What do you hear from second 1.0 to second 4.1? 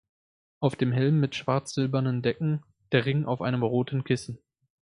mit schwarz-silbernen Decken der Ring auf einem roten